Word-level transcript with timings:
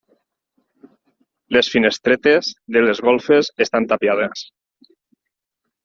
Les 1.57 1.69
finestretes 1.75 2.51
de 2.79 2.85
les 2.87 3.05
golfes 3.11 3.53
estan 3.69 3.89
tapiades. 3.95 4.47